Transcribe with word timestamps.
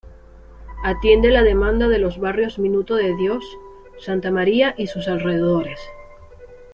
Atiende 0.83 1.29
la 1.29 1.43
demanda 1.43 1.87
de 1.87 1.99
los 1.99 2.17
barrios 2.19 2.57
Minuto 2.57 2.95
de 2.95 3.15
Dios, 3.15 3.45
Santa 3.99 4.31
María 4.31 4.73
y 4.75 4.87
sus 4.87 5.07
alrededores. 5.07 5.79